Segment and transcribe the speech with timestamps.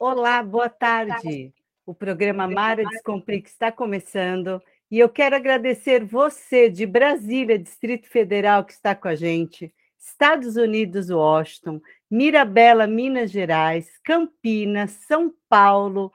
[0.00, 1.52] Olá, boa tarde.
[1.86, 4.60] O programa Mara Descomplica está começando
[4.90, 10.56] e eu quero agradecer você de Brasília, Distrito Federal, que está com a gente, Estados
[10.56, 11.80] Unidos, Washington,
[12.10, 16.12] Mirabela, Minas Gerais, Campinas, São Paulo,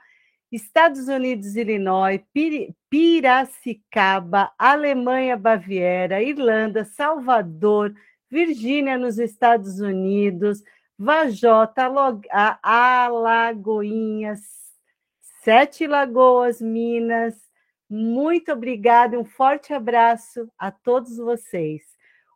[0.51, 2.21] Estados Unidos, Illinois,
[2.89, 7.93] Piracicaba, Alemanha, Baviera, Irlanda, Salvador,
[8.29, 10.61] Virgínia, nos Estados Unidos,
[11.01, 11.89] Vajota,
[12.61, 14.41] Alagoinhas,
[15.41, 17.35] Sete Lagoas, Minas.
[17.89, 21.83] Muito obrigada e um forte abraço a todos vocês.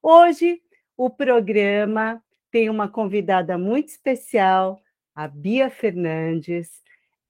[0.01, 0.61] Hoje,
[0.95, 4.81] o programa tem uma convidada muito especial,
[5.13, 6.69] a Bia Fernandes.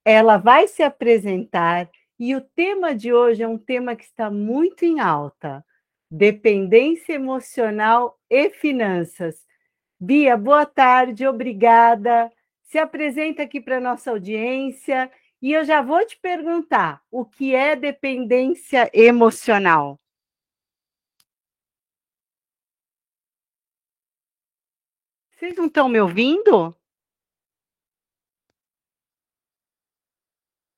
[0.05, 4.85] Ela vai se apresentar e o tema de hoje é um tema que está muito
[4.85, 5.65] em alta:
[6.11, 9.42] dependência emocional e finanças.
[10.05, 12.30] Bia, boa tarde, obrigada.
[12.63, 15.09] Se apresenta aqui para a nossa audiência
[15.41, 19.97] e eu já vou te perguntar: o que é dependência emocional?
[25.31, 26.75] Vocês não estão me ouvindo?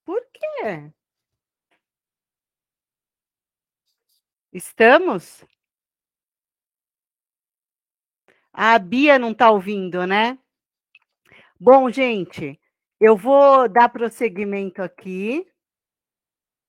[0.06, 0.92] Por quê?
[4.52, 5.44] Estamos?
[8.58, 10.40] A Bia não está ouvindo, né?
[11.60, 12.58] Bom, gente,
[13.02, 15.46] eu vou dar prosseguimento aqui,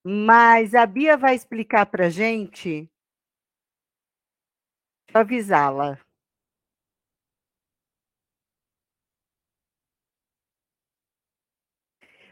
[0.04, 2.90] mas a Bia vai explicar para gente.
[5.14, 5.96] Avisá-la.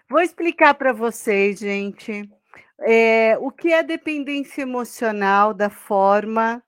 [0.08, 2.28] Vou explicar para vocês, gente,
[2.80, 6.60] é, o que é dependência emocional da forma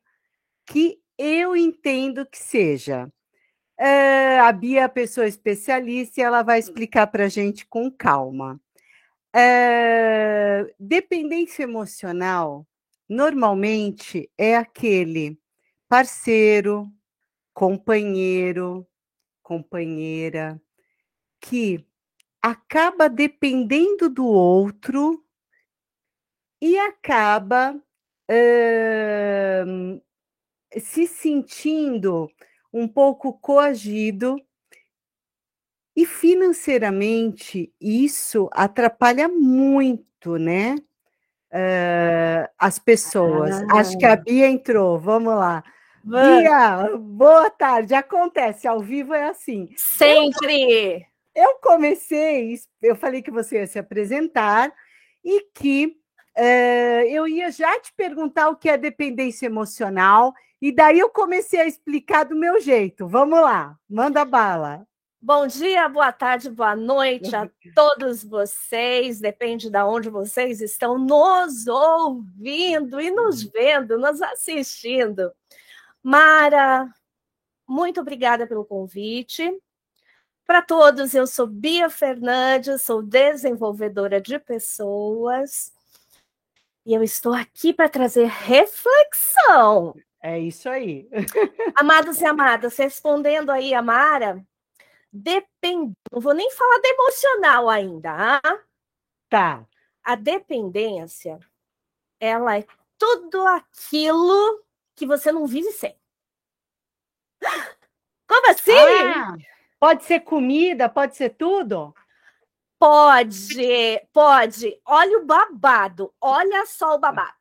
[0.67, 3.11] que eu entendo que seja.
[3.79, 7.91] É, a Bia é a pessoa especialista e ela vai explicar para a gente com
[7.91, 8.61] calma.
[9.35, 12.67] É, dependência emocional,
[13.09, 15.39] normalmente, é aquele
[15.89, 16.91] parceiro,
[17.53, 18.87] companheiro,
[19.43, 20.61] companheira,
[21.41, 21.85] que
[22.43, 25.23] acaba dependendo do outro
[26.61, 27.75] e acaba
[28.31, 30.03] uh,
[30.79, 32.31] se sentindo
[32.73, 34.37] um pouco coagido
[35.95, 40.77] e financeiramente isso atrapalha muito, né?
[41.51, 43.63] Uh, as pessoas.
[43.71, 43.79] Ah.
[43.79, 44.99] Acho que a Bia entrou.
[44.99, 45.65] Vamos lá.
[46.05, 46.43] Vamos.
[46.43, 47.95] Bia, boa tarde.
[47.95, 49.71] Acontece, ao vivo é assim.
[49.77, 51.07] Sempre.
[51.35, 54.71] Eu, eu comecei, eu falei que você ia se apresentar
[55.25, 55.97] e que
[57.09, 61.67] eu ia já te perguntar o que é dependência emocional e daí eu comecei a
[61.67, 63.07] explicar do meu jeito.
[63.07, 64.87] Vamos lá, manda bala.
[65.21, 69.19] Bom dia, boa tarde, boa noite a todos vocês.
[69.19, 75.33] Depende de onde vocês estão nos ouvindo e nos vendo, nos assistindo.
[76.03, 76.89] Mara,
[77.67, 79.51] muito obrigada pelo convite.
[80.47, 85.73] Para todos, eu sou Bia Fernandes, sou desenvolvedora de pessoas
[86.87, 89.93] e eu estou aqui para trazer reflexão.
[90.23, 91.09] É isso aí.
[91.75, 94.41] Amados e amadas, respondendo aí a Mara,
[95.13, 98.63] depende, não vou nem falar de emocional ainda, ah?
[99.29, 99.67] Tá.
[100.03, 101.41] A dependência,
[102.21, 102.65] ela é
[102.97, 104.65] tudo aquilo
[104.95, 105.95] que você não vive sem.
[108.29, 108.73] Como assim?
[108.73, 109.37] Ah,
[109.81, 111.93] pode ser comida, pode ser tudo?
[112.79, 114.81] Pode, pode.
[114.85, 117.37] Olha o babado, olha só o babado.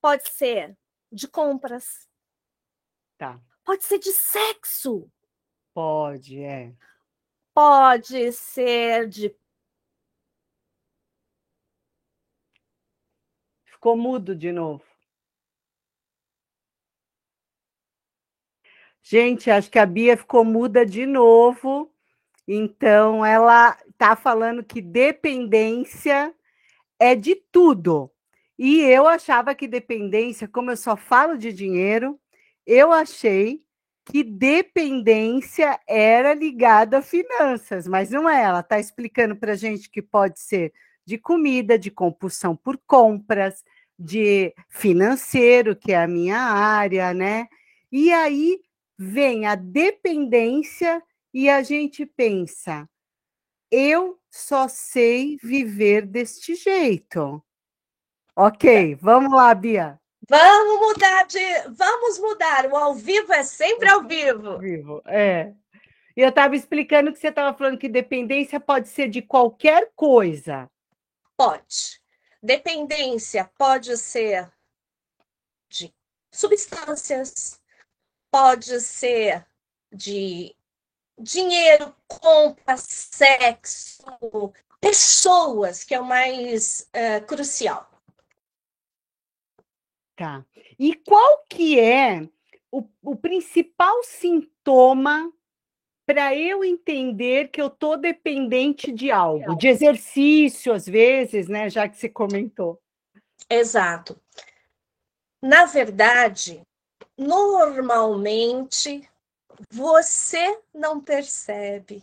[0.00, 0.76] Pode ser
[1.12, 2.08] de compras.
[3.16, 3.40] Tá.
[3.64, 5.10] Pode ser de sexo.
[5.72, 6.74] Pode, é.
[7.54, 9.34] Pode ser de.
[13.64, 14.84] Ficou mudo de novo.
[19.02, 21.93] Gente, acho que a Bia ficou muda de novo.
[22.46, 26.34] Então, ela está falando que dependência
[26.98, 28.10] é de tudo.
[28.58, 32.18] E eu achava que dependência, como eu só falo de dinheiro,
[32.66, 33.62] eu achei
[34.04, 38.42] que dependência era ligada a finanças, mas não é.
[38.42, 40.72] Ela está explicando para a gente que pode ser
[41.06, 43.64] de comida, de compulsão por compras,
[43.98, 47.48] de financeiro, que é a minha área, né?
[47.90, 48.60] E aí
[48.98, 51.02] vem a dependência
[51.34, 52.88] e a gente pensa,
[53.68, 57.44] eu só sei viver deste jeito.
[58.36, 60.00] Ok, vamos lá, Bia.
[60.28, 61.68] Vamos mudar de.
[61.76, 62.66] Vamos mudar.
[62.66, 64.50] O ao vivo é sempre ao vivo.
[64.50, 65.52] Ao vivo, é.
[66.16, 70.70] E eu estava explicando que você estava falando que dependência pode ser de qualquer coisa.
[71.36, 72.00] Pode.
[72.40, 74.52] Dependência pode ser
[75.68, 75.92] de
[76.30, 77.60] substâncias,
[78.30, 79.44] pode ser
[79.92, 80.54] de
[81.18, 84.02] dinheiro, compra, sexo,
[84.80, 87.90] pessoas, que é o mais uh, crucial.
[90.16, 90.44] Tá.
[90.78, 92.28] E qual que é
[92.70, 95.32] o, o principal sintoma
[96.06, 101.70] para eu entender que eu estou dependente de algo, de exercício, às vezes, né?
[101.70, 102.80] Já que você comentou.
[103.48, 104.20] Exato.
[105.42, 106.62] Na verdade,
[107.16, 109.08] normalmente
[109.70, 112.02] você não percebe.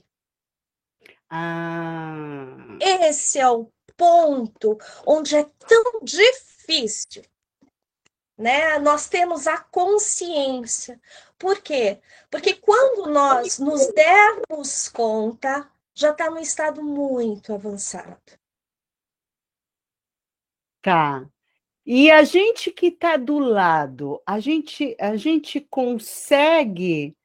[1.30, 2.77] Ah.
[2.80, 7.24] Esse é o ponto onde é tão difícil.
[8.38, 8.80] Né?
[8.80, 11.00] Nós temos a consciência.
[11.38, 12.01] Por quê?
[12.30, 18.18] Porque quando nós nos dermos conta, já está num estado muito avançado.
[20.81, 21.30] Tá.
[21.86, 27.15] E a gente que está do lado, a gente, a gente consegue.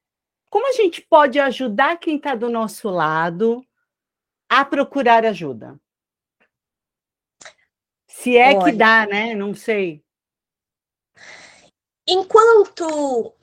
[0.56, 3.62] Como a gente pode ajudar quem está do nosso lado
[4.48, 5.78] a procurar ajuda?
[8.08, 9.34] Se é Olha, que dá, né?
[9.34, 10.02] Não sei.
[12.08, 13.34] Enquanto,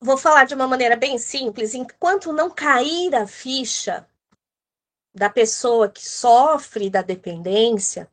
[0.00, 4.08] vou falar de uma maneira bem simples, enquanto não cair a ficha
[5.14, 8.10] da pessoa que sofre da dependência,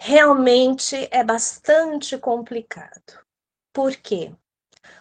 [0.00, 3.24] realmente é bastante complicado.
[3.72, 4.34] Por quê?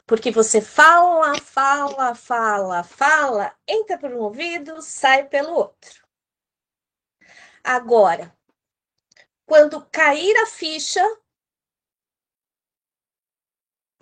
[0.10, 6.04] Porque você fala, fala, fala, fala, entra por um ouvido, sai pelo outro.
[7.64, 8.36] Agora,
[9.46, 11.04] quando cair a ficha,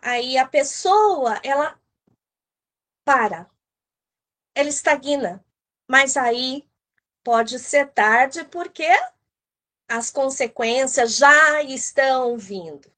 [0.02, 1.78] aí a pessoa, ela
[3.04, 3.52] para,
[4.56, 5.46] ela estagna,
[5.90, 6.66] mas aí
[7.22, 8.88] pode ser tarde porque
[9.90, 12.97] as consequências já estão vindo.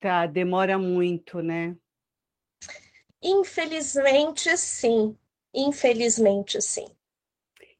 [0.00, 1.76] Tá, demora muito, né?
[3.22, 5.16] Infelizmente, sim.
[5.54, 6.86] Infelizmente, sim.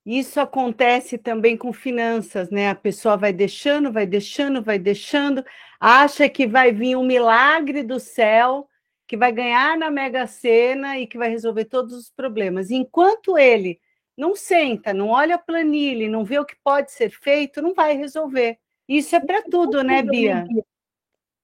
[0.04, 2.70] Isso acontece também com finanças, né?
[2.70, 5.44] A pessoa vai deixando, vai deixando, vai deixando,
[5.80, 8.69] acha que vai vir um milagre do céu,
[9.06, 12.70] que vai ganhar na Mega Sena e que vai resolver todos os problemas.
[12.70, 13.80] Enquanto ele
[14.16, 17.96] não senta, não olha a planilha, não vê o que pode ser feito, não vai
[17.96, 18.58] resolver.
[18.88, 20.46] Isso é para tudo, né, Bia?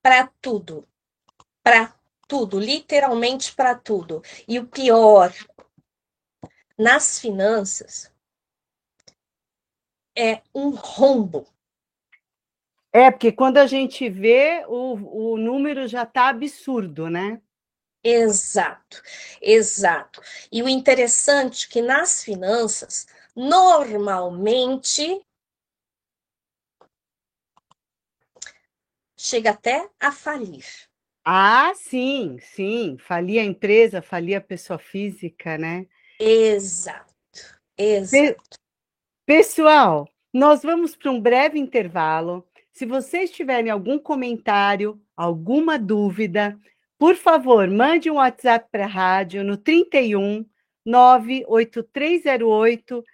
[0.02, 0.86] Para tudo.
[1.62, 1.94] Para
[2.26, 4.22] tudo, literalmente para tudo.
[4.48, 5.32] E o pior,
[6.78, 8.12] nas finanças,
[10.16, 11.46] é um rombo.
[12.92, 17.40] É, porque quando a gente vê, o, o número já está absurdo, né?
[18.04, 19.00] Exato,
[19.40, 20.20] exato.
[20.50, 25.24] E o interessante é que nas finanças, normalmente
[29.22, 30.64] chega até a falir.
[31.24, 32.96] Ah, sim, sim.
[32.98, 35.86] Falir a empresa, falir a pessoa física, né?
[36.18, 37.06] Exato,
[37.78, 38.58] exato.
[39.24, 42.44] Pessoal, nós vamos para um breve intervalo.
[42.72, 46.58] Se vocês tiverem algum comentário, alguma dúvida,
[46.98, 50.44] por favor, mande um WhatsApp para a rádio no 31
[50.84, 53.04] 98308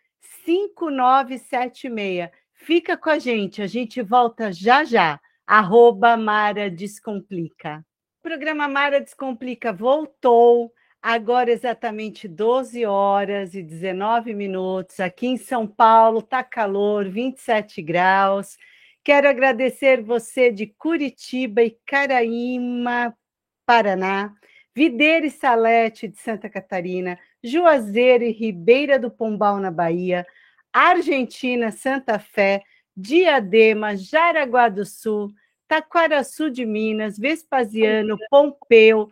[0.46, 2.30] 5976.
[2.54, 7.82] Fica com a gente, a gente volta já já arroba Mara Descomplica.
[8.20, 15.00] O programa Mara Descomplica voltou, agora exatamente 12 horas e 19 minutos.
[15.00, 18.58] Aqui em São Paulo tá calor, 27 graus.
[19.02, 23.16] Quero agradecer você de Curitiba e Caraíma,
[23.64, 24.34] Paraná,
[24.74, 30.26] Videira e Salete de Santa Catarina, Juazeiro e Ribeira do Pombal na Bahia,
[30.70, 32.62] Argentina, Santa Fé,
[33.00, 35.32] Diadema, Jaraguá do Sul,
[35.68, 39.08] Taquaraçu de Minas, Vespasiano, Pompeu,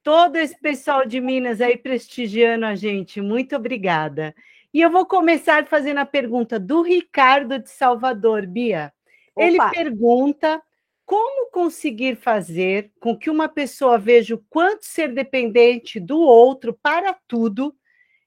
[0.00, 3.20] todo esse pessoal de Minas aí prestigiando a gente.
[3.20, 4.32] Muito obrigada.
[4.72, 8.92] E eu vou começar fazendo a pergunta do Ricardo de Salvador, Bia.
[9.34, 9.44] Opa.
[9.44, 10.62] Ele pergunta
[11.04, 17.12] como conseguir fazer com que uma pessoa veja o quanto ser dependente do outro para
[17.26, 17.74] tudo,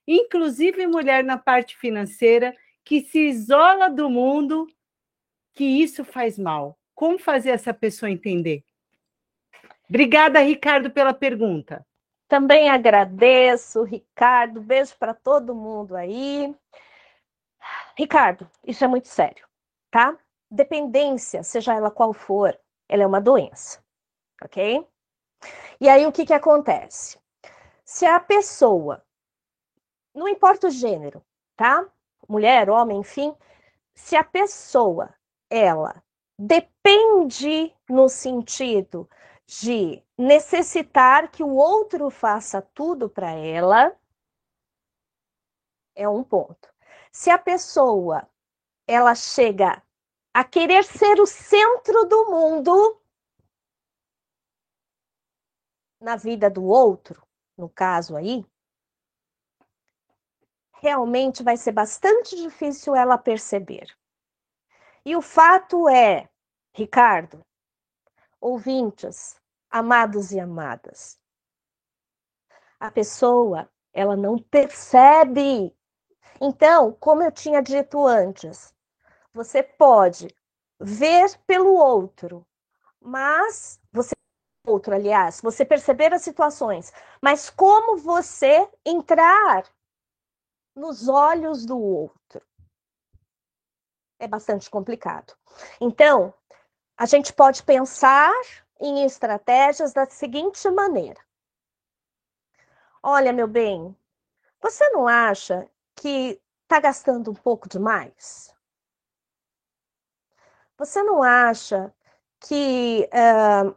[0.06, 2.54] inclusive mulher na parte financeira,
[2.84, 4.66] que se isola do mundo
[5.54, 6.78] que isso faz mal.
[6.94, 8.64] Como fazer essa pessoa entender?
[9.88, 11.86] Obrigada, Ricardo, pela pergunta.
[12.28, 14.60] Também agradeço, Ricardo.
[14.60, 16.54] Beijo para todo mundo aí.
[17.96, 19.46] Ricardo, isso é muito sério,
[19.90, 20.16] tá?
[20.50, 23.82] Dependência, seja ela qual for, ela é uma doença,
[24.42, 24.86] ok?
[25.80, 27.20] E aí o que, que acontece?
[27.90, 29.04] se a pessoa,
[30.14, 31.24] não importa o gênero,
[31.56, 31.84] tá?
[32.28, 33.34] Mulher, homem, enfim,
[33.92, 35.12] se a pessoa,
[35.50, 36.02] ela
[36.38, 39.10] depende no sentido
[39.46, 43.94] de necessitar que o outro faça tudo para ela,
[45.94, 46.72] é um ponto.
[47.12, 48.28] Se a pessoa
[48.86, 49.82] ela chega
[50.32, 53.02] a querer ser o centro do mundo
[56.00, 57.26] na vida do outro,
[57.58, 58.46] no caso aí,
[60.74, 63.94] realmente vai ser bastante difícil ela perceber.
[65.10, 66.30] E o fato é,
[66.72, 67.44] Ricardo,
[68.40, 71.18] ouvintes, amados e amadas,
[72.78, 75.76] a pessoa, ela não percebe.
[76.40, 78.72] Então, como eu tinha dito antes,
[79.34, 80.32] você pode
[80.78, 82.46] ver pelo outro,
[83.00, 84.14] mas você
[84.64, 89.64] outro, aliás, você perceber as situações, mas como você entrar
[90.72, 92.48] nos olhos do outro
[94.20, 95.34] é bastante complicado.
[95.80, 96.32] Então,
[96.96, 98.32] a gente pode pensar
[98.78, 101.20] em estratégias da seguinte maneira:
[103.02, 103.96] Olha, meu bem,
[104.60, 108.54] você não acha que está gastando um pouco demais?
[110.76, 111.92] Você não acha
[112.40, 113.76] que uh,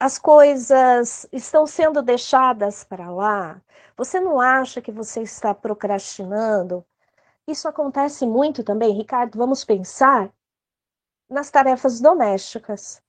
[0.00, 3.62] as coisas estão sendo deixadas para lá?
[3.96, 6.84] Você não acha que você está procrastinando?
[7.46, 9.38] Isso acontece muito também, Ricardo.
[9.38, 10.32] Vamos pensar
[11.28, 13.02] nas tarefas domésticas.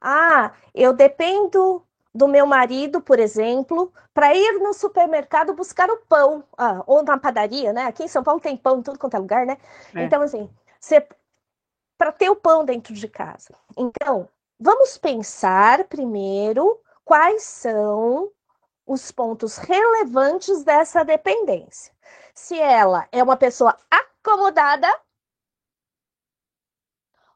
[0.00, 6.42] Ah, eu dependo do meu marido, por exemplo, para ir no supermercado buscar o pão,
[6.56, 7.84] ah, ou na padaria, né?
[7.84, 9.58] Aqui em São Paulo tem pão em tudo quanto é lugar, né?
[9.94, 10.04] É.
[10.04, 10.48] Então, assim,
[11.96, 13.54] para ter o pão dentro de casa.
[13.76, 14.28] Então,
[14.58, 18.30] vamos pensar primeiro quais são
[18.90, 21.94] os pontos relevantes dessa dependência.
[22.34, 24.88] Se ela é uma pessoa acomodada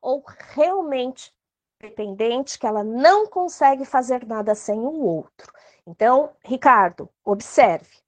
[0.03, 1.33] ou realmente
[1.81, 5.53] dependente, que ela não consegue fazer nada sem o outro.
[5.87, 8.03] Então, Ricardo, observe.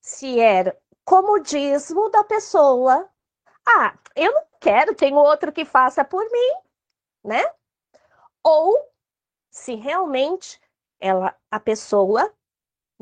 [0.00, 3.10] Se é comodismo da pessoa,
[3.66, 6.54] ah, eu não quero, tem outro que faça por mim,
[7.24, 7.42] né?
[8.44, 8.88] Ou
[9.50, 10.60] se realmente
[11.00, 12.32] ela, a pessoa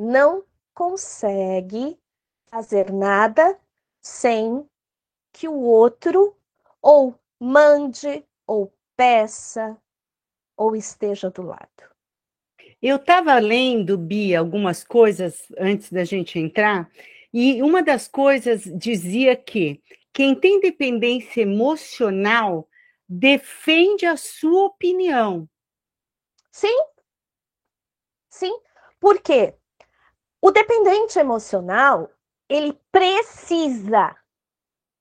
[0.01, 0.43] não
[0.73, 1.99] consegue
[2.47, 3.61] fazer nada
[4.01, 4.67] sem
[5.31, 6.35] que o outro
[6.81, 9.77] ou mande ou peça
[10.57, 11.69] ou esteja do lado.
[12.81, 16.91] Eu estava lendo, Bia, algumas coisas antes da gente entrar,
[17.33, 19.83] e uma das coisas dizia que
[20.15, 22.67] quem tem dependência emocional
[23.07, 25.47] defende a sua opinião.
[26.51, 26.85] Sim.
[28.31, 28.59] Sim.
[28.99, 29.60] Por quê?
[30.43, 32.11] O dependente emocional,
[32.49, 34.17] ele precisa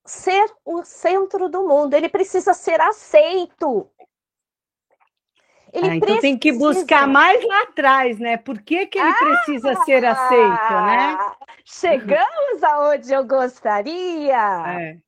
[0.04, 3.90] ser o centro do mundo, ele precisa ser aceito.
[5.72, 6.20] Ele ah, então precisa...
[6.20, 8.36] tem que buscar mais lá atrás, né?
[8.36, 11.18] Por que, que ele ah, precisa ser aceito, né?
[11.64, 14.72] Chegamos aonde eu gostaria.
[14.80, 14.98] É.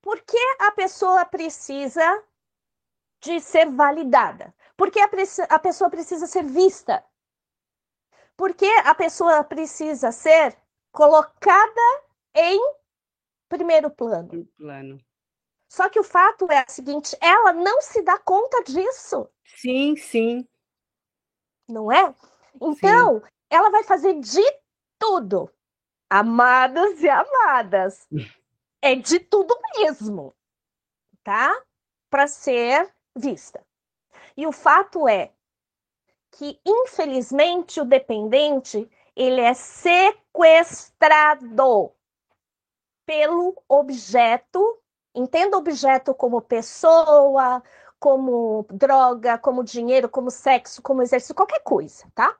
[0.00, 2.22] Por que a pessoa precisa
[3.20, 4.54] de ser validada?
[4.76, 5.08] Por que a,
[5.50, 7.04] a pessoa precisa ser vista?
[8.36, 10.56] Por que a pessoa precisa ser
[10.92, 12.02] colocada
[12.34, 12.60] em
[13.48, 14.46] primeiro plano?
[14.58, 14.98] plano.
[15.68, 19.28] Só que o fato é o seguinte: ela não se dá conta disso.
[19.44, 20.46] Sim, sim.
[21.68, 22.14] Não é?
[22.60, 23.26] Então, sim.
[23.50, 24.42] ela vai fazer de
[24.98, 25.50] tudo.
[26.08, 28.06] Amados e amadas.
[28.80, 30.34] é de tudo mesmo.
[31.24, 31.60] Tá?
[32.08, 33.66] Para ser vista.
[34.36, 35.32] E o fato é
[36.38, 40.02] que, infelizmente, o dependente ele é sequestrado
[43.06, 44.80] pelo objeto
[45.16, 47.62] Entenda objeto como pessoa,
[47.98, 52.36] como droga, como dinheiro, como sexo, como exercício, qualquer coisa, tá?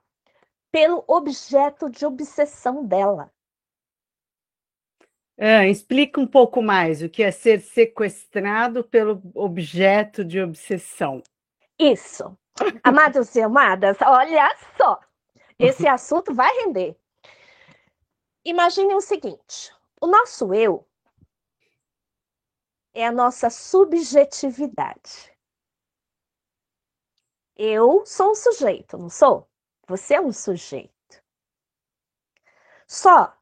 [0.71, 3.31] Pelo objeto de obsessão dela.
[5.35, 11.23] É, explica um pouco mais o que é ser sequestrado pelo objeto de obsessão.
[11.79, 12.37] Isso.
[12.83, 14.99] Amados e amadas, olha só.
[15.59, 16.97] Esse assunto vai render.
[18.45, 20.87] Imagine o seguinte: o nosso eu
[22.93, 25.35] é a nossa subjetividade.
[27.55, 29.49] Eu sou um sujeito, não sou?
[29.87, 30.93] Você é um sujeito.
[32.87, 33.35] Só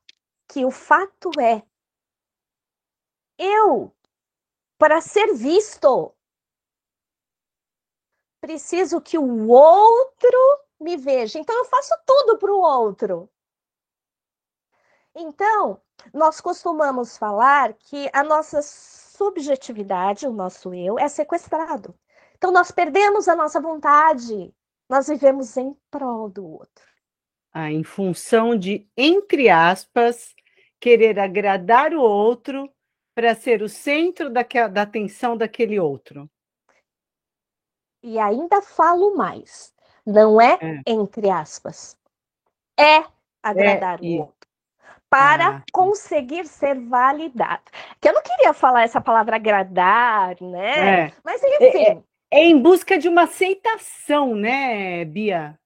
[0.47, 1.61] que o fato é,
[3.37, 3.93] eu,
[4.77, 6.14] para ser visto,
[8.45, 10.37] preciso que o outro
[10.79, 11.39] me veja.
[11.39, 13.27] Então, eu faço tudo para o outro.
[15.15, 15.81] Então,
[16.13, 21.97] nós costumamos falar que a nossa subjetividade, o nosso eu, é sequestrado.
[22.37, 24.53] Então, nós perdemos a nossa vontade,
[24.87, 26.85] nós vivemos em prol do outro.
[27.51, 30.35] Ah, em função de, entre aspas,
[30.79, 32.71] querer agradar o outro
[33.15, 36.29] para ser o centro da, da atenção daquele outro.
[38.05, 39.73] E ainda falo mais.
[40.05, 40.81] Não é, é.
[40.85, 41.97] entre aspas.
[42.79, 43.03] É
[43.41, 44.35] agradar é, o outro
[45.09, 45.63] para ah.
[45.71, 47.63] conseguir ser validado.
[47.99, 51.05] Que eu não queria falar essa palavra agradar, né?
[51.07, 51.13] É.
[51.23, 52.03] Mas é, é, enfim.
[52.31, 55.57] É, em busca de uma aceitação, né, Bia?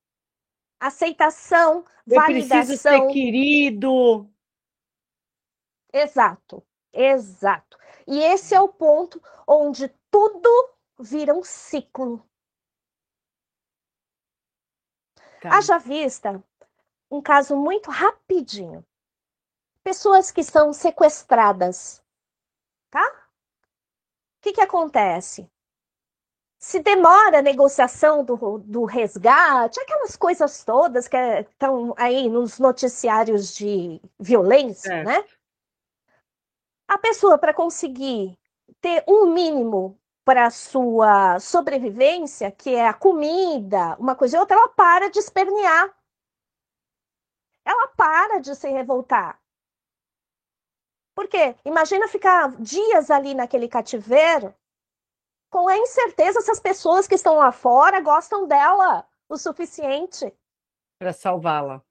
[0.80, 2.58] Aceitação, eu validação.
[2.60, 4.30] Preciso ser querido.
[5.92, 7.78] Exato, exato.
[8.08, 10.50] E esse é o ponto onde tudo
[11.00, 12.24] vira um ciclo.
[15.42, 15.58] Tá.
[15.58, 16.44] Haja vista
[17.10, 18.86] um caso muito rapidinho
[19.84, 22.04] pessoas que são sequestradas,
[22.92, 23.04] tá?
[23.04, 25.50] O que, que acontece?
[26.60, 33.56] Se demora a negociação do, do resgate, aquelas coisas todas que estão aí nos noticiários
[33.56, 35.04] de violência, é.
[35.04, 35.26] né?
[36.88, 38.38] A pessoa, para conseguir
[38.82, 39.98] ter um mínimo
[40.30, 45.92] para sua sobrevivência, que é a comida, uma coisa e outra, ela para de espernear.
[47.66, 49.42] Ela para de se revoltar.
[51.16, 54.54] Porque imagina ficar dias ali naquele cativeiro
[55.50, 60.32] com a incerteza se as pessoas que estão lá fora gostam dela o suficiente
[61.00, 61.84] para salvá-la.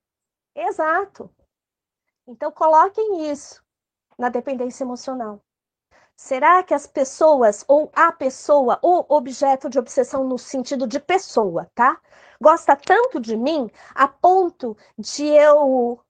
[0.54, 1.28] Exato.
[2.24, 3.60] Então coloquem isso
[4.16, 5.42] na dependência emocional.
[6.18, 11.70] Será que as pessoas, ou a pessoa, ou objeto de obsessão no sentido de pessoa,
[11.76, 12.02] tá?
[12.42, 16.04] Gosta tanto de mim a ponto de eu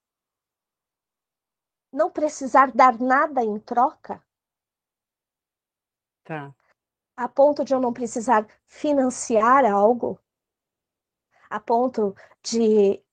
[1.92, 4.24] não precisar dar nada em troca?
[6.24, 6.54] Tá.
[7.14, 10.18] A ponto de eu não precisar financiar algo?
[11.50, 13.04] A ponto de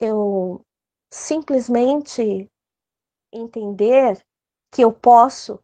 [0.00, 0.66] eu
[1.12, 2.50] simplesmente
[3.32, 4.20] entender
[4.72, 5.63] que eu posso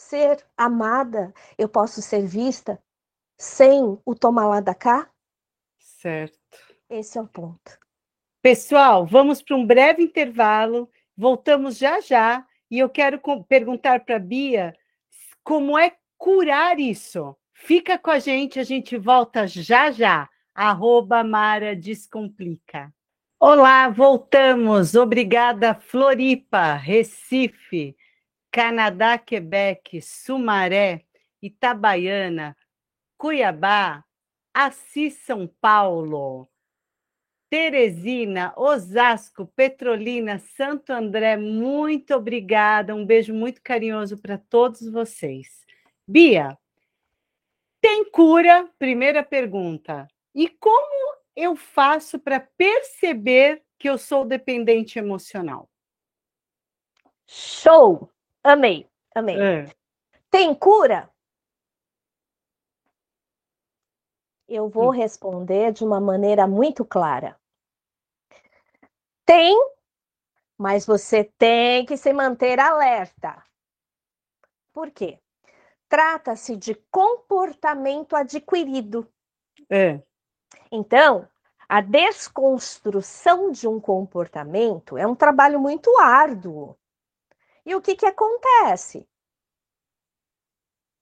[0.00, 2.82] ser amada, eu posso ser vista
[3.38, 5.10] sem o tomar lá da cá?
[5.78, 6.38] Certo.
[6.88, 7.78] Esse é o ponto.
[8.42, 14.18] Pessoal, vamos para um breve intervalo, voltamos já já, e eu quero perguntar para a
[14.18, 14.74] Bia
[15.44, 17.36] como é curar isso.
[17.52, 20.28] Fica com a gente, a gente volta já já.
[20.54, 22.92] Arroba Mara Descomplica.
[23.38, 24.94] Olá, voltamos.
[24.94, 27.96] Obrigada, Floripa, Recife,
[28.50, 31.04] Canadá, Quebec, Sumaré,
[31.40, 32.56] Itabaiana,
[33.16, 34.04] Cuiabá,
[34.52, 36.48] Assis, São Paulo.
[37.48, 42.94] Teresina, Osasco, Petrolina, Santo André, muito obrigada.
[42.94, 45.66] Um beijo muito carinhoso para todos vocês.
[46.06, 46.56] Bia,
[47.80, 48.70] tem cura?
[48.78, 50.06] Primeira pergunta.
[50.32, 55.68] E como eu faço para perceber que eu sou dependente emocional?
[57.26, 58.10] Show!
[58.42, 59.36] Amei, amei.
[59.40, 59.66] É.
[60.30, 61.10] Tem cura?
[64.48, 64.90] Eu vou hum.
[64.90, 67.38] responder de uma maneira muito clara.
[69.24, 69.56] Tem,
[70.58, 73.44] mas você tem que se manter alerta.
[74.72, 75.20] Por quê?
[75.88, 79.06] Trata-se de comportamento adquirido.
[79.68, 80.00] É.
[80.70, 81.28] Então,
[81.68, 86.76] a desconstrução de um comportamento é um trabalho muito árduo.
[87.64, 89.08] E o que, que acontece?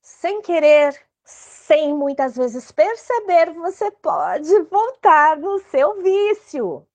[0.00, 6.86] Sem querer, sem muitas vezes perceber, você pode voltar no seu vício.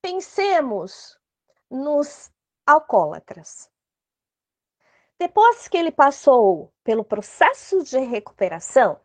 [0.00, 1.18] Pensemos
[1.70, 2.30] nos
[2.66, 3.70] alcoólatras.
[5.18, 9.00] Depois que ele passou pelo processo de recuperação,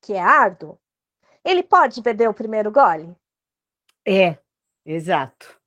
[0.00, 0.78] que é árduo,
[1.44, 3.16] ele pode beber o primeiro gole?
[4.06, 4.38] É,
[4.84, 5.61] exato.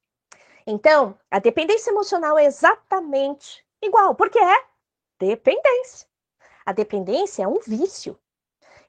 [0.68, 4.64] Então, a dependência emocional é exatamente igual, porque é
[5.20, 6.08] dependência.
[6.66, 8.18] A dependência é um vício.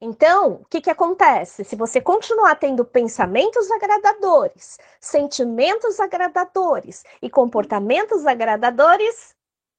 [0.00, 1.64] Então, o que, que acontece?
[1.64, 9.34] Se você continuar tendo pensamentos agradadores, sentimentos agradadores e comportamentos agradadores,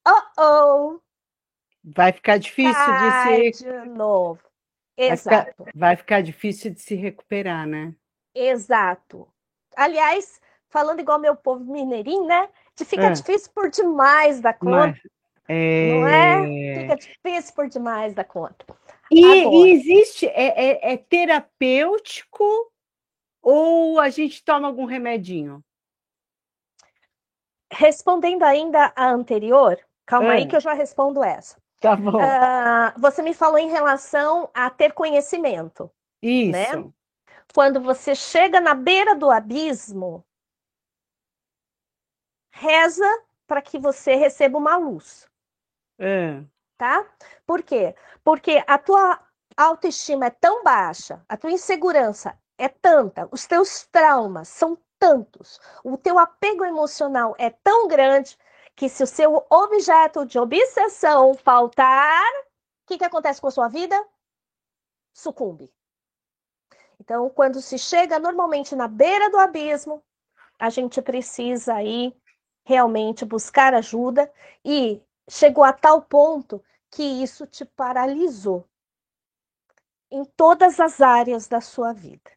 [0.06, 1.00] oh oh!
[1.84, 3.64] Vai ficar difícil de se.
[3.64, 4.40] De novo.
[4.96, 5.30] Exato.
[5.30, 7.94] Vai ficar, vai ficar difícil de se recuperar, né?
[8.34, 9.28] Exato.
[9.76, 12.48] Aliás, falando igual meu povo mineirinho, né?
[12.76, 13.10] De fica é.
[13.10, 14.88] difícil por demais da conta.
[14.88, 15.00] Mas,
[15.48, 15.92] é...
[15.92, 16.80] Não é?
[16.80, 18.64] Fica difícil por demais da conta.
[19.10, 22.44] E, e existe, é, é, é terapêutico
[23.42, 25.64] ou a gente toma algum remedinho?
[27.72, 30.36] Respondendo ainda a anterior, calma é.
[30.38, 31.56] aí que eu já respondo essa.
[31.80, 32.18] Tá bom.
[32.18, 35.90] Uh, você me falou em relação a ter conhecimento.
[36.20, 36.52] Isso.
[36.52, 36.90] Né?
[37.54, 40.24] Quando você chega na beira do abismo,
[42.58, 43.06] reza
[43.46, 45.28] para que você receba uma luz.
[45.98, 46.42] É.
[46.76, 47.06] Tá?
[47.46, 47.94] Por quê?
[48.22, 49.18] Porque a tua
[49.56, 55.96] autoestima é tão baixa, a tua insegurança é tanta, os teus traumas são tantos, o
[55.96, 58.36] teu apego emocional é tão grande
[58.76, 62.30] que se o seu objeto de obsessão faltar,
[62.84, 63.96] o que, que acontece com a sua vida?
[65.12, 65.72] Sucumbe.
[67.00, 70.02] Então, quando se chega normalmente na beira do abismo,
[70.58, 72.14] a gente precisa aí
[72.68, 74.30] realmente buscar ajuda
[74.62, 78.64] e chegou a tal ponto que isso te paralisou
[80.10, 82.30] em todas as áreas da sua vida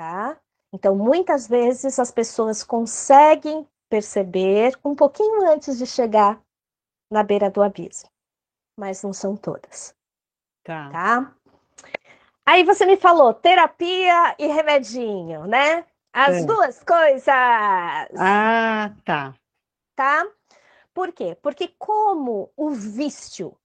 [0.00, 0.40] tá?
[0.72, 6.40] Então, muitas vezes as pessoas conseguem perceber um pouquinho antes de chegar
[7.10, 8.08] na beira do abismo,
[8.78, 9.94] mas não são todas.
[10.64, 10.90] Tá.
[10.90, 11.34] tá?
[12.46, 15.84] Aí você me falou terapia e remedinho, né?
[16.12, 16.44] As é.
[16.44, 17.28] duas coisas.
[17.28, 19.34] Ah, tá.
[19.94, 20.26] Tá?
[20.92, 21.36] Por quê?
[21.40, 23.56] Porque como o vício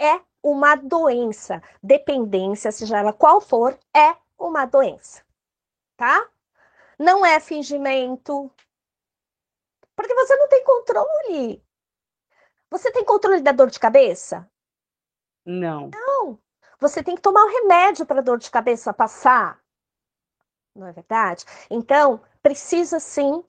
[0.00, 5.24] é uma doença, dependência, seja ela qual for, é uma doença,
[5.96, 6.28] tá?
[6.98, 8.50] Não é fingimento,
[9.94, 11.64] porque você não tem controle.
[12.70, 14.50] Você tem controle da dor de cabeça?
[15.44, 15.90] Não.
[15.90, 16.38] Não.
[16.80, 19.61] Você tem que tomar o um remédio para a dor de cabeça passar.
[20.74, 21.44] Não é verdade?
[21.70, 23.44] Então, precisa sim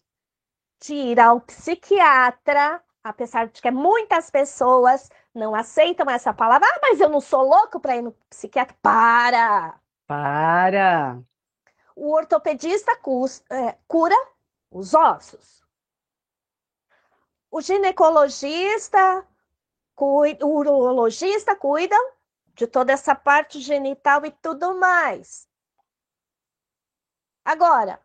[0.81, 6.67] de ir ao psiquiatra, apesar de que muitas pessoas não aceitam essa palavra.
[6.67, 8.75] Ah, mas eu não sou louco para ir no psiquiatra.
[8.81, 9.79] Para!
[10.05, 11.23] Para!
[11.95, 12.91] O ortopedista
[13.49, 14.15] é, cura
[14.69, 15.63] os ossos.
[17.49, 19.25] O ginecologista,
[19.95, 21.99] o urologista cuidam
[22.55, 25.47] de toda essa parte genital e tudo mais.
[27.45, 27.99] Agora,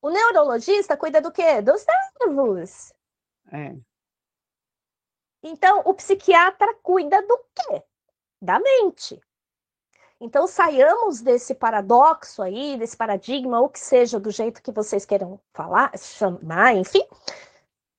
[0.00, 1.60] o neurologista cuida do quê?
[1.60, 1.84] Dos
[2.26, 2.92] nervos.
[3.52, 3.76] É.
[5.42, 7.82] Então, o psiquiatra cuida do quê?
[8.40, 9.20] Da mente.
[10.20, 15.40] Então, saiamos desse paradoxo aí, desse paradigma, ou que seja do jeito que vocês queiram
[15.52, 17.06] falar, chamar, enfim.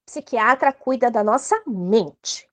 [0.05, 2.49] Psiquiatra cuida da nossa mente.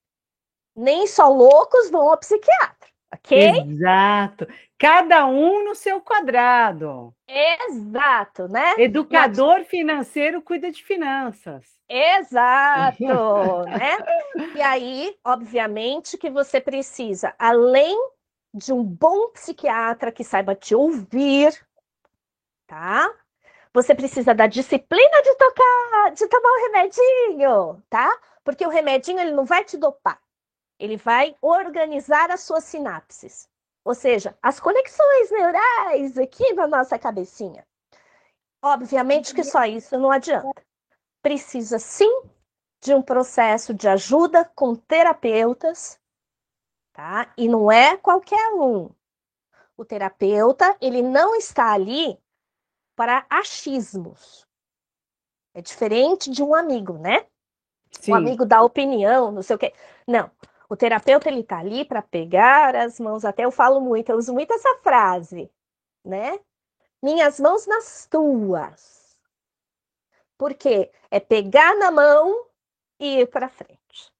[0.74, 3.60] Nem só loucos vão ao psiquiatra, ok?
[3.60, 4.46] Exato.
[4.78, 7.14] Cada um no seu quadrado.
[7.26, 8.74] Exato, né?
[8.78, 9.68] Educador Mas...
[9.68, 11.64] financeiro cuida de finanças.
[11.88, 13.04] Exato,
[13.64, 13.98] né?
[14.54, 17.96] E aí, obviamente, que você precisa, além
[18.52, 21.54] de um bom psiquiatra que saiba te ouvir,
[22.66, 23.10] tá?
[23.72, 28.10] Você precisa da disciplina de tocar, de tomar o remedinho, tá?
[28.44, 30.20] Porque o remedinho ele não vai te dopar.
[30.78, 33.48] Ele vai organizar as suas sinapses.
[33.86, 37.64] Ou seja, as conexões neurais aqui na nossa cabecinha.
[38.60, 40.50] Obviamente que só isso não adianta.
[41.22, 42.22] Precisa sim
[42.82, 45.98] de um processo de ajuda com terapeutas
[46.96, 47.30] tá?
[47.36, 48.88] E não é qualquer um.
[49.76, 52.18] O terapeuta, ele não está ali
[52.96, 54.46] para achismos.
[55.52, 57.26] É diferente de um amigo, né?
[58.00, 58.12] Sim.
[58.12, 59.74] Um amigo dá opinião, não sei o quê.
[60.06, 60.30] Não.
[60.68, 64.32] O terapeuta ele está ali para pegar as mãos, até eu falo muito, eu uso
[64.32, 65.50] muito essa frase,
[66.04, 66.38] né?
[67.02, 69.16] Minhas mãos nas tuas.
[70.36, 72.46] Porque é pegar na mão
[72.98, 74.12] e ir para frente.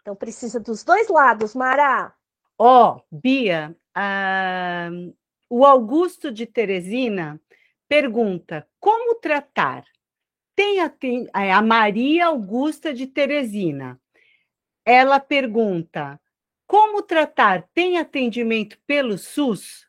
[0.00, 2.14] Então precisa dos dois lados, Mara.
[2.58, 5.16] Ó, oh, Bia, uh,
[5.48, 7.40] o Augusto de Teresina
[7.88, 9.84] pergunta: como tratar?
[10.54, 14.00] Tem a, tem a Maria Augusta de Teresina.
[14.88, 16.20] Ela pergunta:
[16.64, 17.68] como tratar?
[17.74, 19.84] Tem atendimento pelo SUS?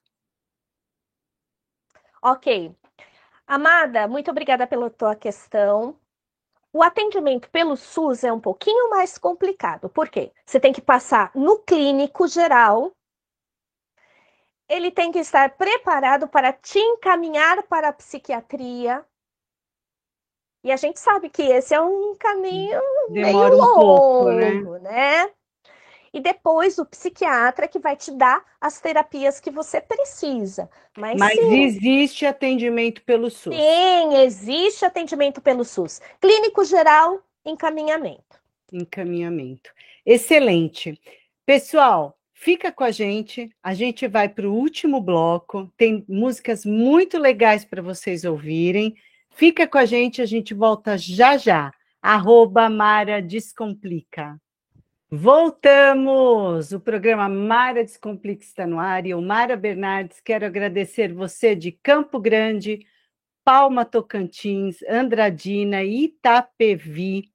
[2.20, 2.76] Ok.
[3.46, 6.00] Amada, muito obrigada pela tua questão.
[6.74, 9.88] O atendimento pelo SUS é um pouquinho mais complicado.
[9.88, 10.34] Por quê?
[10.46, 12.92] Você tem que passar no clínico geral.
[14.68, 19.06] Ele tem que estar preparado para te encaminhar para a psiquiatria.
[20.64, 24.52] E a gente sabe que esse é um caminho Demora meio longo, um pouco, né?
[24.82, 25.32] né?
[26.14, 30.70] e depois o psiquiatra que vai te dar as terapias que você precisa.
[30.98, 33.56] Mas, Mas existe atendimento pelo SUS?
[33.56, 36.02] Sim, existe atendimento pelo SUS.
[36.20, 38.42] Clínico geral, encaminhamento.
[38.72, 39.70] Encaminhamento.
[40.06, 41.00] Excelente.
[41.46, 45.74] Pessoal, Fica com a gente, a gente vai para o último bloco.
[45.76, 48.96] Tem músicas muito legais para vocês ouvirem.
[49.38, 51.72] Fica com a gente, a gente volta já já.
[52.02, 54.36] Arroba Mara Descomplica.
[55.12, 56.72] Voltamos!
[56.72, 61.72] O programa Mara Descomplica está no ar e eu, Mara Bernardes, quero agradecer você de
[61.72, 62.80] Campo Grande,
[63.46, 67.30] Palma Tocantins, Andradina Itapevi,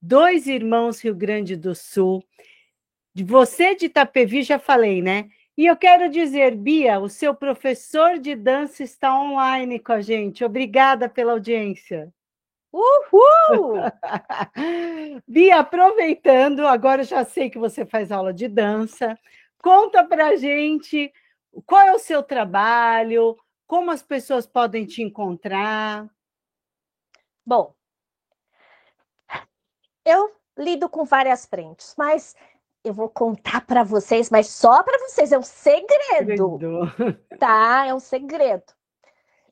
[0.00, 2.22] dois irmãos Rio Grande do Sul.
[3.14, 5.30] Você de Itapevi já falei, né?
[5.56, 10.44] E eu quero dizer, Bia, o seu professor de dança está online com a gente.
[10.44, 12.12] Obrigada pela audiência.
[12.70, 13.80] Uhul!
[15.26, 19.18] Bia, aproveitando, agora já sei que você faz aula de dança.
[19.62, 21.10] Conta pra gente
[21.64, 23.34] qual é o seu trabalho,
[23.66, 26.06] como as pessoas podem te encontrar.
[27.46, 27.74] Bom,
[30.04, 32.36] eu lido com várias frentes, mas
[32.86, 36.58] eu vou contar para vocês, mas só para vocês, é um segredo.
[36.58, 37.18] segredo.
[37.38, 37.84] Tá?
[37.86, 38.62] É um segredo.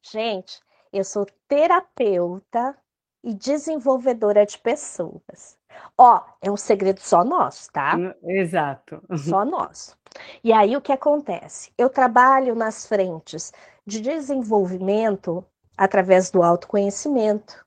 [0.01, 0.61] Gente,
[0.93, 2.77] eu sou terapeuta
[3.25, 5.59] e desenvolvedora de pessoas.
[5.99, 7.97] Ó, é um segredo só nosso, tá?
[8.23, 9.03] Exato.
[9.17, 9.99] Só nosso.
[10.45, 11.73] E aí o que acontece?
[11.77, 13.53] Eu trabalho nas frentes
[13.85, 15.45] de desenvolvimento
[15.77, 17.67] através do autoconhecimento,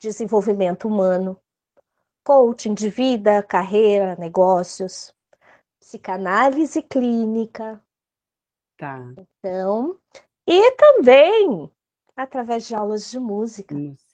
[0.00, 1.38] desenvolvimento humano,
[2.24, 5.14] coaching de vida, carreira, negócios,
[5.80, 7.82] psicanálise clínica.
[8.76, 9.12] Tá.
[9.16, 9.98] Então,
[10.46, 11.70] e também
[12.16, 13.74] através de aulas de música.
[13.74, 14.12] música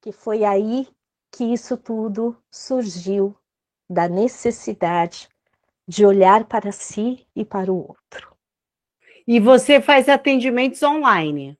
[0.00, 0.88] que foi aí
[1.30, 3.36] que isso tudo surgiu
[3.88, 5.28] da necessidade
[5.86, 8.36] de olhar para si e para o outro.
[9.26, 11.58] E você faz atendimentos online?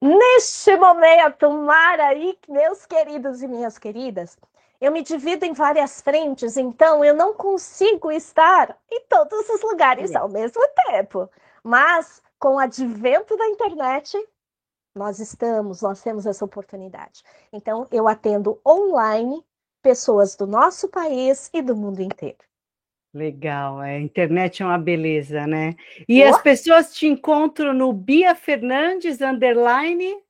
[0.00, 4.38] Neste momento, Mara e meus queridos e minhas queridas,
[4.80, 10.14] eu me divido em várias frentes, então eu não consigo estar em todos os lugares
[10.14, 11.28] ao mesmo tempo.
[11.62, 14.16] Mas com o advento da internet,
[14.94, 17.22] nós estamos, nós temos essa oportunidade.
[17.52, 19.44] Então, eu atendo online
[19.82, 22.38] pessoas do nosso país e do mundo inteiro.
[23.14, 25.74] Legal, a internet é uma beleza, né?
[26.06, 26.28] E oh.
[26.28, 30.22] as pessoas te encontram no Bia Fernandes underline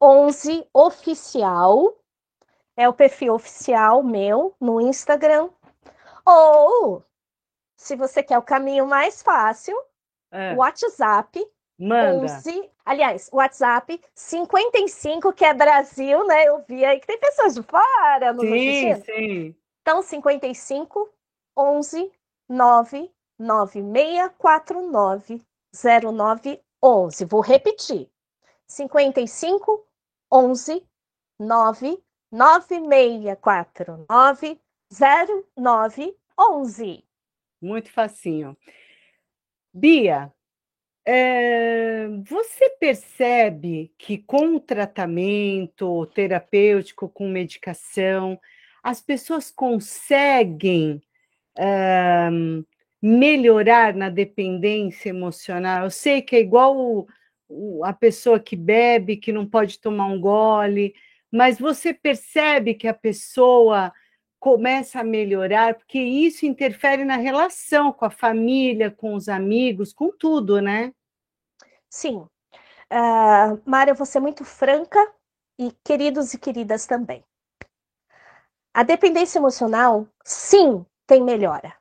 [0.00, 1.98] 11 oficial.
[2.76, 5.48] É o perfil oficial meu no Instagram.
[6.26, 7.04] Ou
[7.76, 9.76] se você quer o caminho mais fácil,
[10.30, 10.54] é.
[10.54, 11.44] WhatsApp
[11.78, 12.24] Manda.
[12.24, 16.44] 11, aliás, WhatsApp 55, que é Brasil, né?
[16.44, 19.54] Eu vi aí que tem pessoas de fora no Sim, sim.
[19.82, 21.10] Então, 55
[21.56, 22.12] 11
[22.48, 25.40] 9 9649
[25.72, 27.24] 0911.
[27.24, 28.10] Vou repetir.
[28.66, 29.86] 55
[30.32, 30.84] 11
[31.38, 34.60] 9 9649
[34.90, 37.04] 0911.
[37.60, 38.56] Muito facinho.
[39.72, 40.32] Bia,
[41.06, 48.38] é, você percebe que com o tratamento terapêutico, com medicação,
[48.82, 51.02] as pessoas conseguem
[51.58, 52.28] é,
[53.02, 55.84] melhorar na dependência emocional?
[55.84, 57.06] Eu sei que é igual o,
[57.48, 60.94] o, a pessoa que bebe, que não pode tomar um gole,
[61.34, 63.92] mas você percebe que a pessoa
[64.38, 70.12] começa a melhorar, porque isso interfere na relação com a família, com os amigos, com
[70.12, 70.94] tudo, né?
[71.90, 72.18] Sim.
[72.88, 75.12] Uh, Mária, eu vou ser muito franca
[75.58, 77.24] e queridos e queridas também.
[78.72, 81.76] A dependência emocional, sim, tem melhora.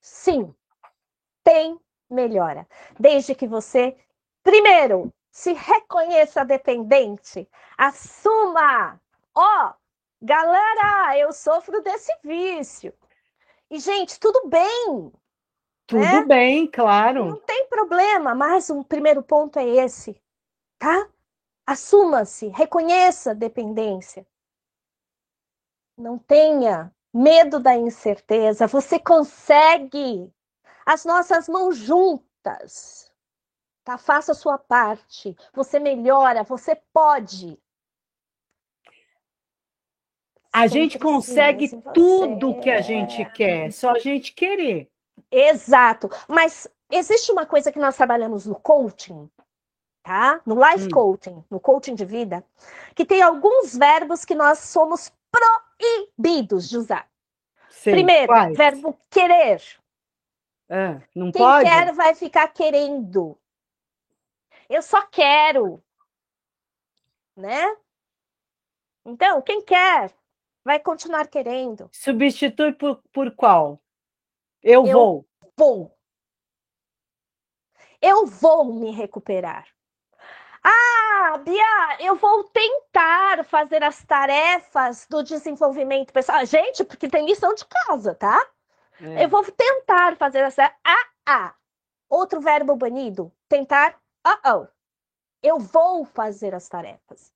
[0.00, 0.52] Sim,
[1.44, 1.78] tem
[2.10, 2.66] melhora.
[2.98, 3.96] Desde que você,
[4.42, 9.00] primeiro, se reconheça dependente, assuma,
[9.34, 9.74] ó, oh,
[10.26, 12.94] Galera, eu sofro desse vício.
[13.70, 15.12] E, gente, tudo bem.
[15.86, 16.24] Tudo né?
[16.24, 17.26] bem, claro.
[17.26, 20.18] Não tem problema, mas o primeiro ponto é esse,
[20.78, 21.10] tá?
[21.66, 24.26] Assuma-se, reconheça a dependência.
[25.94, 30.32] Não tenha medo da incerteza, você consegue.
[30.86, 33.12] As nossas mãos juntas.
[33.84, 33.98] Tá?
[33.98, 35.36] Faça a sua parte.
[35.52, 37.58] Você melhora, você pode.
[40.50, 44.90] A gente consegue tudo que a gente quer, só a gente querer.
[45.30, 46.08] Exato.
[46.28, 49.28] Mas existe uma coisa que nós trabalhamos no coaching,
[50.02, 50.40] tá?
[50.46, 50.90] No life hum.
[50.90, 52.44] coaching, no coaching de vida,
[52.94, 57.06] que tem alguns verbos que nós somos proibidos de usar.
[57.68, 58.56] Sim, Primeiro, quais?
[58.56, 59.60] verbo querer.
[60.70, 61.68] Ah, não Quem pode?
[61.68, 63.36] quer vai ficar querendo.
[64.68, 65.82] Eu só quero.
[67.36, 67.76] Né?
[69.04, 70.12] Então, quem quer
[70.64, 71.90] vai continuar querendo.
[71.92, 73.80] Substitui por, por qual?
[74.62, 75.28] Eu, eu vou.
[75.56, 75.98] Vou.
[78.00, 79.66] Eu vou me recuperar.
[80.62, 86.44] Ah, Bia, eu vou tentar fazer as tarefas do desenvolvimento pessoal.
[86.46, 88.40] Gente, porque tem lição de casa, tá?
[89.00, 89.24] É.
[89.24, 90.74] Eu vou tentar fazer essa.
[90.82, 91.54] Ah, ah.
[92.08, 93.30] Outro verbo banido.
[93.48, 94.00] Tentar.
[94.26, 94.66] Uh oh.
[95.42, 97.32] Eu vou fazer as tarefas.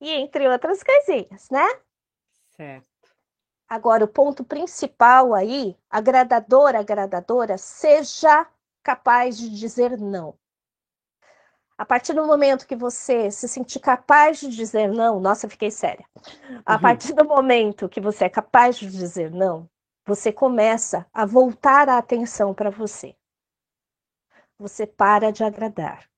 [0.00, 1.66] E entre outras coisinhas, né?
[2.56, 2.86] Certo.
[3.68, 8.46] Agora, o ponto principal aí, agradadora, agradadora, seja
[8.82, 10.38] capaz de dizer não.
[11.76, 16.06] A partir do momento que você se sentir capaz de dizer não, nossa, fiquei séria.
[16.64, 16.80] A uhum.
[16.80, 19.68] partir do momento que você é capaz de dizer não,
[20.06, 23.14] você começa a voltar a atenção para você.
[24.58, 26.08] Você para de agradar.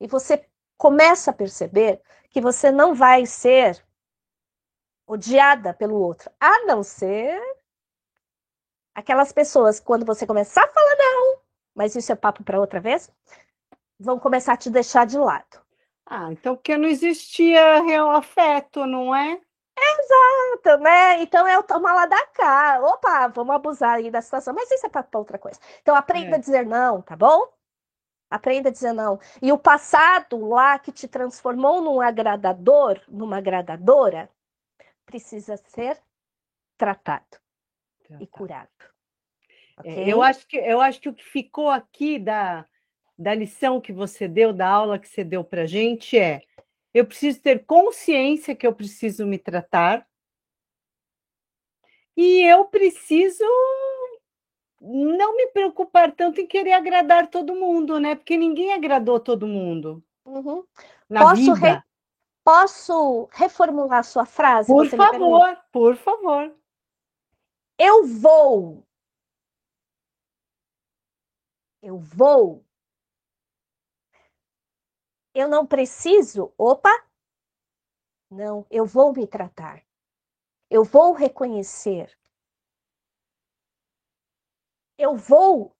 [0.00, 3.84] E você começa a perceber que você não vai ser
[5.06, 7.40] odiada pelo outro, a não ser
[8.94, 11.38] aquelas pessoas quando você começar a falar não,
[11.74, 13.10] mas isso é papo para outra vez,
[13.98, 15.62] vão começar a te deixar de lado.
[16.06, 19.40] Ah, então porque não existia real afeto, não é?
[19.76, 21.22] Exato, né?
[21.22, 22.80] Então é o tomar lá da cá.
[22.80, 25.58] Opa, vamos abusar aí da situação, mas isso é para outra coisa.
[25.82, 26.34] Então aprenda é.
[26.34, 27.48] a dizer não, tá bom?
[28.30, 29.18] Aprenda a dizer não.
[29.42, 34.30] E o passado lá que te transformou num agradador, numa agradadora,
[35.04, 36.00] precisa ser
[36.76, 37.24] tratado,
[38.02, 38.22] tratado.
[38.22, 38.68] e curado.
[39.78, 40.04] É, okay?
[40.04, 42.66] É, eu, acho que, eu acho que o que ficou aqui da,
[43.18, 46.42] da lição que você deu, da aula que você deu para gente é:
[46.94, 50.08] eu preciso ter consciência que eu preciso me tratar
[52.16, 53.44] e eu preciso
[54.80, 58.14] não me preocupar tanto em querer agradar todo mundo, né?
[58.14, 60.04] Porque ninguém agradou todo mundo.
[60.24, 60.64] Uhum.
[61.08, 61.82] posso, re...
[62.44, 64.68] posso reformular sua frase?
[64.68, 66.54] Por favor, por favor.
[67.76, 68.86] Eu vou.
[71.82, 72.63] Eu vou
[75.34, 76.90] eu não preciso, opa,
[78.30, 79.84] não, eu vou me tratar.
[80.70, 82.16] Eu vou reconhecer.
[84.96, 85.76] Eu vou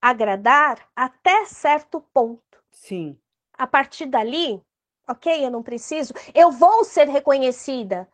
[0.00, 2.62] agradar até certo ponto.
[2.70, 3.18] Sim.
[3.52, 4.62] A partir dali,
[5.08, 8.08] ok, eu não preciso, eu vou ser reconhecida.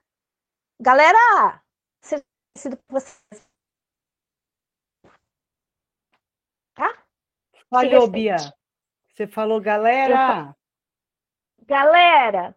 [0.81, 1.63] Galera,
[2.01, 2.25] ser
[2.57, 3.49] reconhecida por vocês.
[6.75, 7.05] Tá?
[7.69, 8.37] Falhou, Bia.
[9.09, 10.57] Você falou, galera.
[11.67, 12.55] Galera,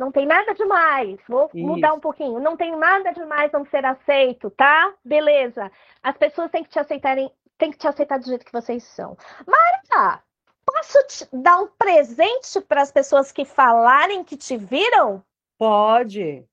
[0.00, 1.20] não tem nada demais.
[1.28, 1.66] Vou Isso.
[1.66, 2.40] mudar um pouquinho.
[2.40, 4.94] Não tem nada demais não ser aceito, tá?
[5.04, 5.70] Beleza.
[6.02, 9.14] As pessoas têm que te aceitarem, têm que te aceitar do jeito que vocês são.
[9.46, 10.22] Mara,
[10.64, 15.22] posso te dar um presente para as pessoas que falarem que te viram?
[15.58, 16.48] Pode.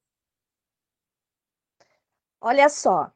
[2.41, 3.09] Olha só.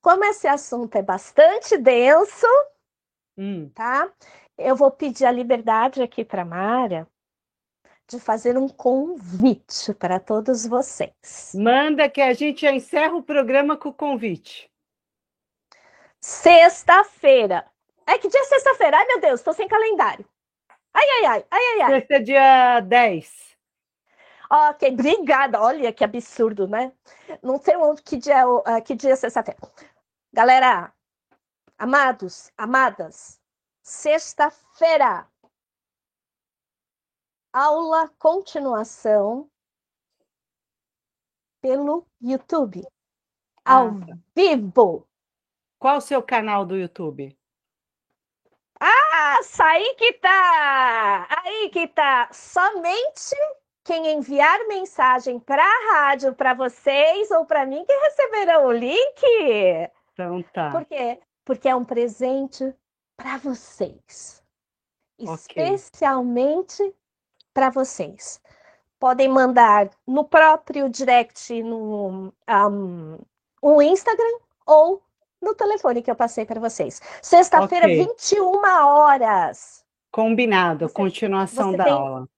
[0.00, 2.46] Como esse assunto é bastante denso,
[3.36, 3.68] hum.
[3.74, 4.10] tá?
[4.56, 7.06] Eu vou pedir a liberdade aqui para Mara
[8.08, 11.52] de fazer um convite para todos vocês.
[11.54, 14.70] Manda que a gente já encerra o programa com o convite.
[16.20, 17.66] Sexta-feira.
[18.06, 18.96] Ai, que dia é sexta-feira?
[18.96, 20.24] Ai, meu Deus, estou sem calendário.
[20.94, 22.00] Ai, ai, ai, ai, ai, ai.
[22.00, 23.48] Sexta é dia 10.
[24.50, 25.60] Ok, obrigada.
[25.60, 26.90] Olha que absurdo, né?
[27.42, 29.60] Não sei onde, que dia, uh, que dia é sexta-feira.
[30.32, 30.90] Galera,
[31.76, 33.38] amados, amadas,
[33.82, 35.26] sexta-feira,
[37.52, 39.50] aula continuação
[41.60, 42.86] pelo YouTube,
[43.64, 44.18] ao ah.
[44.34, 45.06] vivo.
[45.78, 47.36] Qual o seu canal do YouTube?
[48.80, 51.26] Ah, aí que tá!
[51.42, 52.28] Aí que tá!
[52.32, 53.34] Somente
[53.84, 59.90] quem enviar mensagem para a rádio, para vocês ou para mim, que receberão o link.
[60.12, 60.70] Então tá.
[60.70, 61.20] Por quê?
[61.44, 62.74] Porque é um presente
[63.16, 64.44] para vocês.
[65.18, 65.74] Okay.
[65.74, 66.94] Especialmente
[67.58, 68.40] para vocês.
[69.00, 73.18] Podem mandar no próprio direct no um,
[73.60, 75.02] um Instagram ou
[75.42, 77.00] no telefone que eu passei para vocês.
[77.20, 78.04] Sexta-feira, okay.
[78.04, 79.84] 21 horas.
[80.12, 82.28] Combinado, você, continuação você da tem, aula.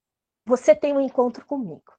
[0.47, 1.93] Você tem um encontro comigo.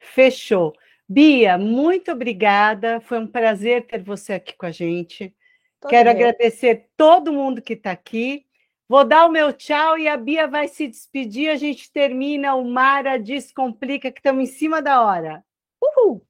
[0.00, 0.72] Fechou.
[1.06, 3.02] Bia, muito obrigada.
[3.02, 5.36] Foi um prazer ter você aqui com a gente.
[5.78, 6.16] Todo Quero meu.
[6.16, 8.46] agradecer todo mundo que está aqui.
[8.92, 11.48] Vou dar o meu tchau e a Bia vai se despedir.
[11.48, 15.42] A gente termina o Mara Descomplica, que estamos em cima da hora.
[15.82, 16.20] Uhul!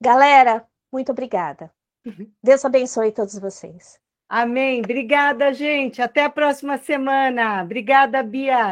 [0.00, 1.72] Galera, muito obrigada.
[2.04, 2.28] Uhum.
[2.42, 4.00] Deus abençoe todos vocês.
[4.28, 4.80] Amém.
[4.80, 6.02] Obrigada, gente.
[6.02, 7.62] Até a próxima semana.
[7.62, 8.70] Obrigada, Bia.